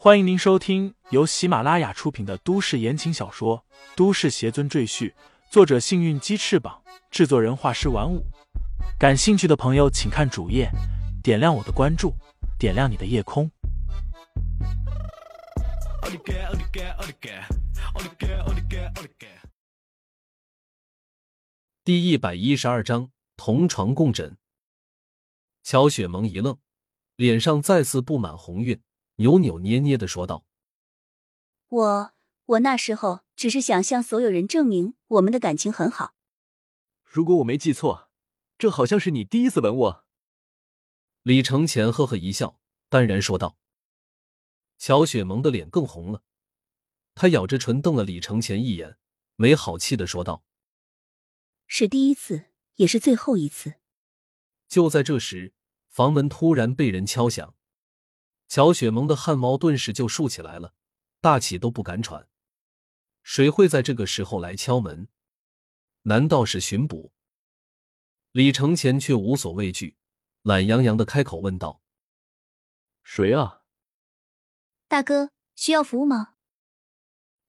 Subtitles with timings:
[0.00, 3.58] 欢迎您收听由喜马拉雅出品的都市言情小说
[3.96, 5.10] 《都市邪尊赘婿》，
[5.50, 8.24] 作者：幸运鸡翅膀，制作人：画师玩五。
[8.96, 10.70] 感兴趣的朋友，请看主页，
[11.20, 12.14] 点亮我的关注，
[12.60, 13.50] 点亮你的夜空。
[21.82, 24.36] 第一百一十二章同床共枕。
[25.64, 26.56] 乔雪萌一愣，
[27.16, 28.80] 脸上再次布满红晕。
[29.20, 30.44] 扭扭捏捏的说道
[31.68, 32.12] ：“我
[32.46, 36.14] 我那时候只是想向所有人证明我们的感情很好。
[37.04, 38.10] 如果我没记错，
[38.56, 40.04] 这好像是你第一次吻我。”
[41.22, 43.58] 李承前呵呵一笑，淡然说道。
[44.78, 46.22] 乔雪萌的脸更红了，
[47.16, 48.98] 她咬着唇瞪了李承前一眼，
[49.34, 50.44] 没好气的说道
[51.66, 53.74] ：“是第一次，也是最后一次。”
[54.68, 55.54] 就在这时，
[55.88, 57.56] 房门突然被人敲响。
[58.48, 60.74] 乔雪萌的汗毛顿时就竖起来了，
[61.20, 62.26] 大气都不敢喘。
[63.22, 65.08] 谁会在这个时候来敲门？
[66.02, 67.12] 难道是巡捕？
[68.32, 69.98] 李承前却无所畏惧，
[70.42, 71.82] 懒洋洋的开口问道
[73.04, 73.62] ：“谁啊？”
[74.88, 76.34] 大哥，需要服务吗？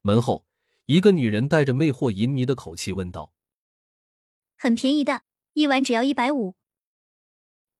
[0.00, 0.46] 门后，
[0.86, 3.34] 一个女人带着魅惑淫迷的口气问道
[4.56, 6.56] ：“很便宜的，一晚只要一百五。”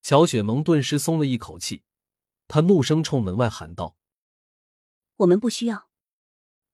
[0.03, 1.85] 乔雪萌顿时松了一口气。
[2.49, 3.97] 他怒声冲门外喊道
[5.17, 5.89] ：“我们不需要，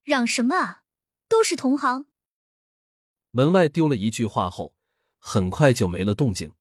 [0.02, 0.84] 嚷什么啊？
[1.28, 2.06] 都是同行。”
[3.30, 4.74] 门外丢了一句话后，
[5.18, 6.54] 很快就没了动静。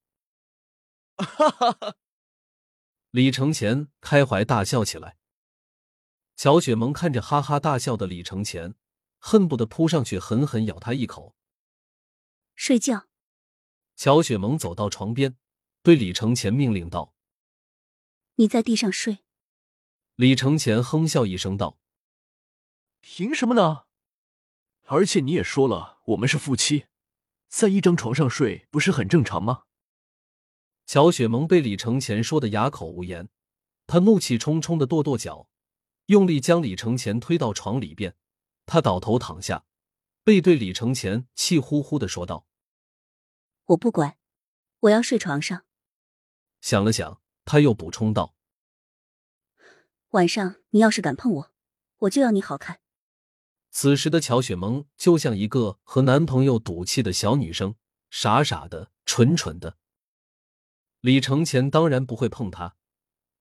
[1.16, 1.96] 哈哈哈！
[3.10, 5.18] 李承前开怀大笑起来。
[6.34, 8.74] 乔雪萌看着哈哈大笑的李承前，
[9.18, 11.36] 恨不得扑上去狠狠咬他一口。
[12.54, 13.06] 睡觉。
[13.94, 15.36] 乔雪萌走到床边，
[15.82, 17.14] 对李承前命令道。
[18.42, 19.20] 你在地上睡。
[20.16, 21.78] 李承前哼笑一声道
[23.00, 23.84] ：“凭什么呢？
[24.86, 26.86] 而且你也说了，我们是夫妻，
[27.46, 29.62] 在一张床上睡不是很正常吗？”
[30.86, 33.28] 乔雪萌被李承前说的哑口无言，
[33.86, 35.48] 他怒气冲冲的跺跺脚，
[36.06, 38.16] 用力将李承前推到床里边。
[38.66, 39.64] 他倒头躺下，
[40.24, 42.48] 背对李承前，气呼呼的说道
[43.66, 44.18] ：“我不管，
[44.80, 45.64] 我要睡床上。”
[46.60, 47.22] 想了想。
[47.44, 48.36] 他又补充道
[50.12, 51.52] ：“晚上你要是敢碰我，
[52.00, 52.80] 我就要你好看。”
[53.70, 57.76] 此时的乔雪萌就像一个和男朋友赌气的小女生，
[58.10, 59.78] 傻傻的、蠢蠢的。
[61.00, 62.76] 李承前当然不会碰她，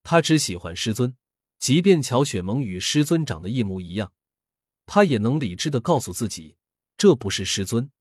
[0.02, 1.18] 他只喜欢师尊。
[1.60, 4.14] 即便乔雪萌与师尊长得一模一样，
[4.88, 6.56] 他也能理智的告诉自己，
[6.98, 7.92] 这不是师尊。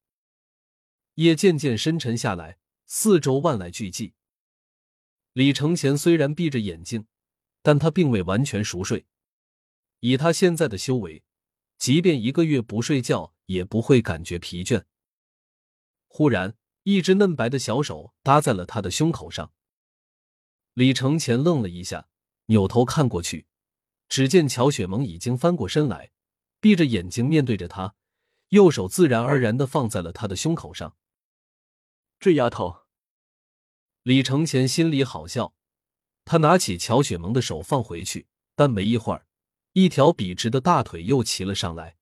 [1.17, 4.13] 夜渐渐深沉下来，四周万籁俱寂。
[5.35, 7.07] 李承前虽然闭着眼睛，
[7.63, 9.07] 但他并未完全熟睡。
[10.01, 11.23] 以他现在的修为，
[11.79, 14.85] 即便一个月不睡觉，也不会感觉疲倦。
[16.09, 19.53] 忽然，一只嫩白的小手搭在了他的胸口上。
[20.75, 22.09] 李承前愣了一下，
[22.47, 23.47] 扭头看过去，
[24.09, 26.11] 只见乔雪萌已经翻过身来，
[26.61, 27.95] 闭着眼睛面对着他，
[28.49, 30.97] 右手自然而然的放在了他的胸口上。
[32.19, 32.81] 这丫头。
[34.03, 35.55] 李承前心里好笑，
[36.31, 39.27] 他拿起乔雪萌的手放回去，但没一会儿，
[39.73, 41.97] 一条笔直的大腿又骑了上来。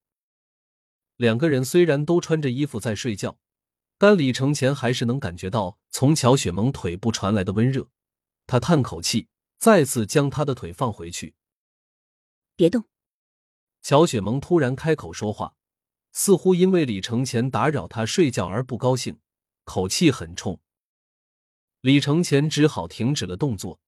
[1.16, 3.39] 两个人虽然都穿着衣服在睡觉，
[3.97, 7.89] 但李承前还是能感觉到从乔雪萌腿部传来的温热。
[8.47, 11.34] 他叹口气，再次将他的腿放回去。
[12.55, 12.84] 别动。
[13.81, 15.55] 乔雪萌突然开口说话，
[16.12, 19.21] 似乎因为李承前打扰她睡觉而不高兴，
[19.65, 20.60] 口气很冲。
[21.81, 23.81] 李承前只好停止了动作，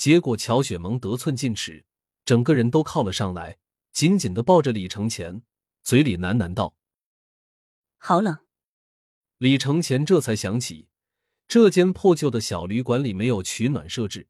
[0.00, 1.84] 结果乔雪萌得寸进尺，
[2.24, 3.58] 整个人都靠了上来，
[3.92, 5.42] 紧紧的抱着李承前，
[5.82, 6.74] 嘴里喃喃道
[8.00, 8.38] ：“好冷。”
[9.36, 10.88] 李承前这才想起，
[11.46, 14.28] 这间破旧的小旅馆里没有取暖设置，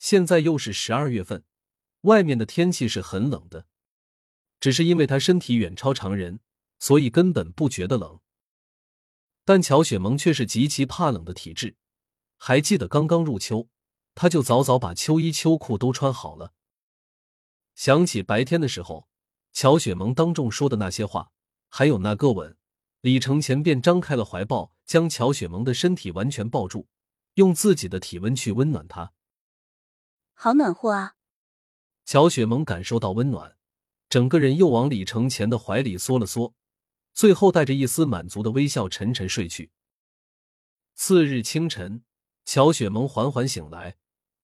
[0.00, 1.44] 现在又是十二月份，
[2.00, 3.66] 外面的天气是很冷的，
[4.58, 6.40] 只是因为他身体远超常人，
[6.80, 8.18] 所以根本不觉得冷。
[9.44, 11.76] 但乔雪萌却是极其怕冷的体质。
[12.38, 13.68] 还记得刚刚入秋，
[14.16, 16.54] 他就早早把秋衣秋裤都穿好了。
[17.74, 19.08] 想起白天的时候，
[19.52, 21.30] 乔雪萌当众说的那些话，
[21.68, 22.56] 还有那个吻，
[23.02, 26.88] 李承前便张开了怀抱，将乔雪萌的身体完全抱住，
[27.34, 29.12] 用自己的体温去温暖她。
[30.32, 31.16] 好暖和啊！
[32.06, 33.58] 乔雪萌感受到温暖，
[34.08, 36.54] 整个人又往李承前的怀里缩了缩，
[37.12, 39.70] 最后带着一丝满足的微笑沉沉睡去。
[40.94, 42.02] 次日清晨。
[42.48, 43.96] 乔雪萌缓缓醒来，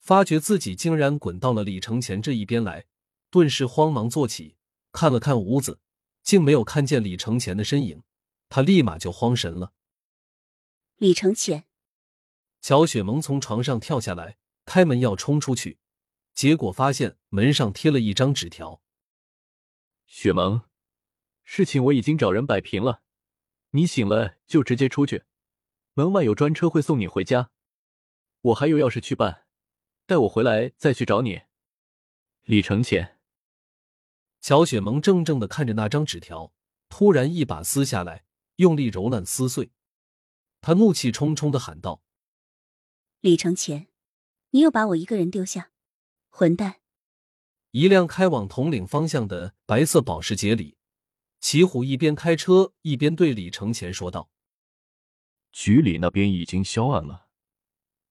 [0.03, 2.87] 发觉自己竟然滚到了李承前这一边来，
[3.31, 4.57] 顿时慌忙坐起，
[4.91, 5.79] 看了看屋子，
[6.25, 8.03] 竟没有看见李承前的身影，
[8.49, 9.73] 他立马就慌神了。
[10.97, 11.67] 李承前，
[12.61, 15.79] 乔雪萌从床上跳下来，开门要冲出去，
[16.35, 18.83] 结果发现门上贴了一张纸条。
[20.07, 20.63] 雪萌，
[21.45, 23.03] 事情我已经找人摆平了，
[23.71, 25.23] 你醒了就直接出去，
[25.95, 27.51] 门外有专车会送你回家。
[28.41, 29.42] 我还有要事去办，
[30.13, 31.41] 待我回来再去找你。
[32.43, 33.19] 李承前。
[34.43, 36.53] 乔雪萌怔怔的看着那张纸条，
[36.91, 38.27] 突然一把撕下来，
[38.57, 39.71] 用力揉烂撕碎。
[40.61, 42.03] 他怒气冲冲的喊道
[43.23, 43.87] ：“李承前，
[44.51, 45.71] 你又把我一个人丢下，
[46.29, 46.83] 混蛋！”
[47.73, 50.77] 一辆开往统领方向的白色保时捷里，
[51.41, 54.29] 齐虎一边开车一边对李承前说道
[55.53, 57.22] ：“局里那边已经销案了，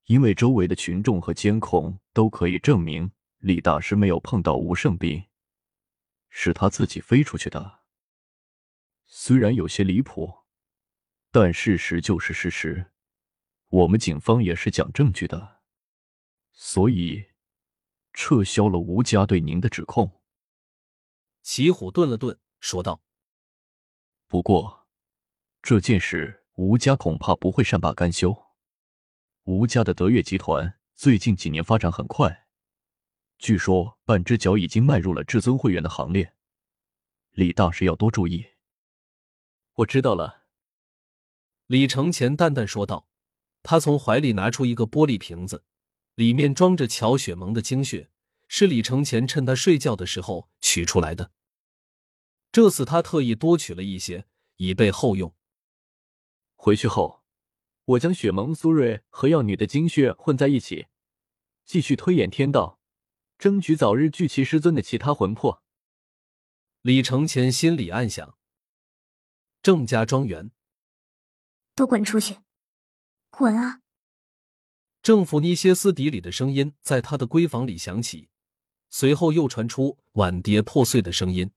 [0.06, 5.24] 因为周围的群众和监控都可以证明李大师没有碰到吴胜斌，
[6.30, 7.80] 是他自己飞出去的。
[9.06, 10.32] 虽然有些离谱，
[11.32, 12.92] 但事实就是事实，
[13.70, 15.62] 我们警方也是讲证据的，
[16.52, 17.28] 所以。”
[18.14, 20.22] 撤销了吴家对您的指控。
[21.42, 23.02] 齐虎顿了顿，说道
[24.28, 24.86] ：“不过，
[25.62, 28.51] 这件事吴家恐怕不会善罢甘休。
[29.52, 32.48] 吴家的德悦集团最近几年发展很快，
[33.38, 36.34] 据说半只脚已经迈入了至尊会员的行列。
[37.32, 38.46] 李大师要多注意。”
[39.76, 40.46] 我知道了。”
[41.68, 43.10] 李承前淡淡说道。
[43.62, 45.66] 他从怀里拿出一个玻璃瓶子。
[46.16, 48.10] 里面装着乔雪萌的精血，
[48.48, 51.32] 是李承前趁他睡觉的时候取出来的。
[52.52, 54.28] 这次他特意多取了一些，
[54.58, 55.36] 以备后用。
[56.56, 57.21] 回去后，
[57.86, 60.88] 我将雪萌、苏瑞和药女的精血混在一起，
[61.66, 62.80] 继续推演天道，
[63.38, 65.64] 争取早日聚齐师尊的其他魂魄。
[66.82, 68.38] 李承前心里暗想：
[69.62, 70.52] 郑家庄园，
[71.76, 72.38] 都滚出去，
[73.30, 73.82] 滚啊！
[75.02, 78.30] 政府尼歇斯底里的声音在他的闺房里响起，
[78.90, 81.52] 随后又传出碗碟破碎的声音。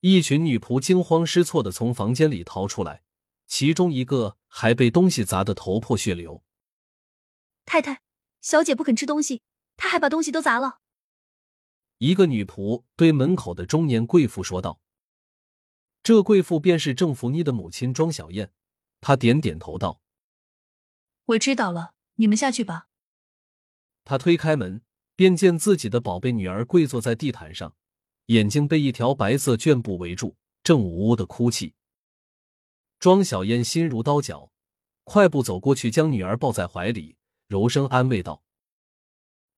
[0.00, 3.02] 一群女仆惊慌失措的从房间里逃出来，
[3.46, 6.44] 其中一个还被东西砸得头破血流。
[7.66, 8.02] 太太，
[8.40, 9.42] 小姐不肯吃东西，
[9.76, 10.78] 她还把东西都砸了。
[11.98, 14.78] 一个女仆对门口的中年贵妇说道
[16.04, 18.52] ：“这贵妇便是郑福妮的母亲庄小燕。”
[19.02, 20.00] 她点点头道
[21.26, 22.86] ：“我知道了。”你们下去吧。
[24.04, 24.82] 她推开门，
[25.16, 27.74] 便见自己的宝贝女儿跪坐在地毯上，
[28.26, 31.74] 眼睛被一条白色绢布围住，正呜呜的哭泣。
[33.04, 34.50] 庄小燕心如刀绞，
[35.02, 37.18] 快步走过去，将女儿抱在怀里，
[37.48, 38.42] 柔声安慰道：“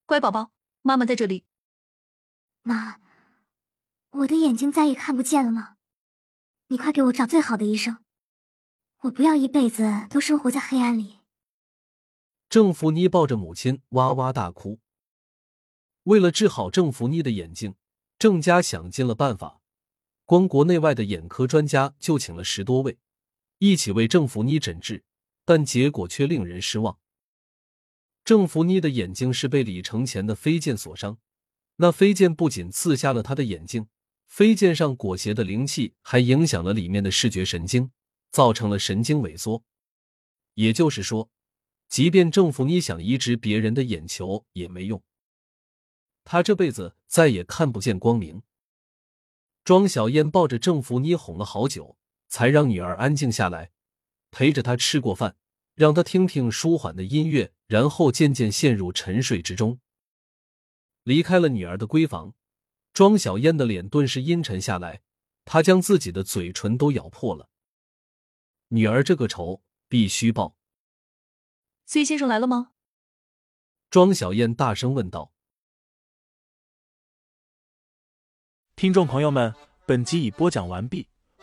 [0.05, 0.51] 乖宝宝，
[0.83, 1.45] 妈妈在这里。”
[2.63, 3.01] 妈，
[4.11, 5.77] 我的眼睛再也看不见了吗？
[6.71, 8.03] 你快给我找最好的医生，
[9.03, 11.21] 我不要一辈子都生活在黑暗里。
[12.49, 14.81] 郑福妮抱着母亲哇哇大哭。
[16.03, 17.77] 为了治好郑福妮的眼睛，
[18.19, 19.61] 郑家想尽了办法，
[20.25, 22.99] 光国内外的眼科专家就请了十多位，
[23.59, 25.05] 一起为郑福妮诊治，
[25.45, 26.99] 但结果却令人失望。
[28.25, 31.19] 郑福妮的眼睛是被李承前的飞剑所伤，
[31.77, 33.89] 那飞剑不仅刺瞎了他的眼睛，
[34.27, 37.91] 飞剑上裹挟的灵气还影响了里面的视觉神经，
[38.31, 39.65] 造成了神经萎缩。
[40.55, 41.31] 也就是说。
[41.89, 45.01] 即便郑福妮想移植别人的眼球也没用，
[46.25, 48.43] 他这辈子再也看不见光明。
[49.63, 51.97] 庄小燕抱着郑福妮哄了好久，
[52.29, 53.71] 才让女儿安静下来，
[54.31, 55.37] 陪着她吃过饭，
[55.75, 59.81] 让她听听舒缓的音乐，然后渐渐陷入沉睡之中。
[61.03, 62.35] 离开了女儿的闺房，
[62.93, 65.03] 庄小燕的脸顿时阴沉下来，
[65.45, 67.49] 她将自己的嘴唇都咬破了。
[68.69, 70.57] 女儿这个仇必须报。
[71.85, 72.73] 崔先生来了吗？
[73.89, 75.33] 庄小燕大声问道。
[78.75, 79.55] 听众朋友们，
[79.87, 81.09] 本集已播讲完毕，